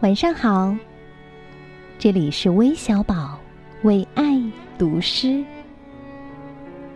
[0.00, 0.76] 晚上好，
[1.98, 3.36] 这里是微小宝
[3.82, 4.40] 为爱
[4.78, 5.44] 读诗，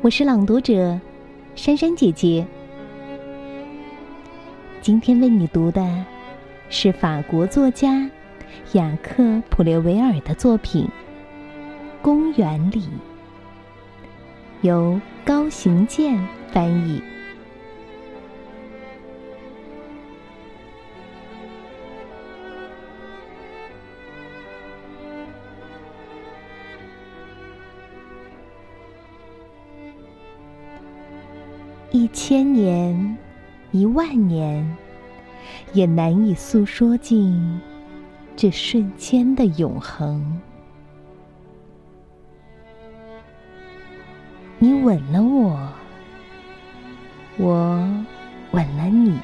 [0.03, 1.01] 我是朗读者
[1.57, 2.47] 珊珊姐姐。
[4.81, 6.05] 今天为你读的
[6.69, 8.09] 是法国作家
[8.75, 10.85] 雅克·普列维尔的作品
[12.03, 12.83] 《公园里》，
[14.61, 17.03] 由高行健翻译。
[31.95, 33.19] 一千年，
[33.71, 34.77] 一万年，
[35.75, 37.61] 也难以诉说尽
[38.35, 40.41] 这瞬间的永恒。
[44.59, 45.69] 你吻了我，
[47.37, 47.77] 我
[48.53, 49.15] 吻了你，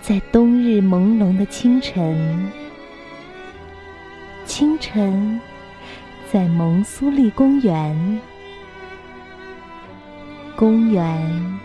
[0.00, 2.48] 在冬日朦胧的清晨，
[4.46, 5.40] 清晨，
[6.30, 8.20] 在蒙苏利公园。
[10.56, 11.60] 公园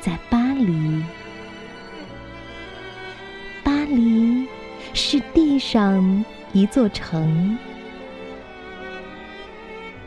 [0.00, 1.04] 在巴黎，
[3.62, 4.46] 巴黎
[4.94, 7.58] 是地上一座城，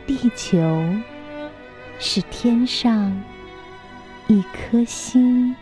[0.04, 0.84] 地球
[2.00, 3.22] 是天上
[4.26, 5.54] 一颗星。